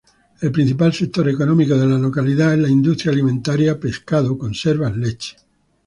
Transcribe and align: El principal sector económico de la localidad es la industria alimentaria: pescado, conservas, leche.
El 0.41 0.51
principal 0.51 0.93
sector 0.93 1.29
económico 1.29 1.77
de 1.77 1.85
la 1.85 1.99
localidad 1.99 2.53
es 2.55 2.59
la 2.59 2.69
industria 2.69 3.11
alimentaria: 3.11 3.79
pescado, 3.79 4.35
conservas, 4.35 4.97
leche. 4.97 5.35